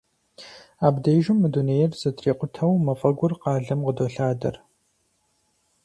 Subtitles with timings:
[0.87, 4.55] Абдежым мы дунейр зэтрикъутэу мафӏэгур къалэм къыдолъадэр.